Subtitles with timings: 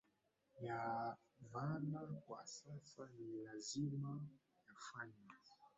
[0.61, 1.15] ya
[1.53, 4.27] maana kwa sasa ni lazima
[4.65, 5.25] yafanywe